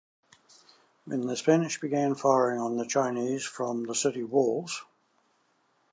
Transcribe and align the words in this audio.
The 1.05 1.35
Spanish 1.35 1.79
began 1.79 2.15
firing 2.15 2.59
on 2.59 2.75
the 2.75 2.87
Chinese 2.87 3.45
from 3.45 3.83
the 3.85 3.93
city 3.93 4.23
walls. 4.23 4.83